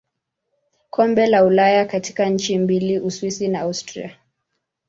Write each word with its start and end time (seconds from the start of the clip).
Kombe 0.89 1.25
la 1.27 1.43
Ulaya 1.45 1.85
katika 1.85 2.25
nchi 2.29 2.57
mbili 2.59 2.99
Uswisi 2.99 3.47
na 3.47 3.59
Austria. 3.61 4.17